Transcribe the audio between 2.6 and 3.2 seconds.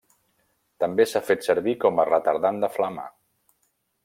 de flama.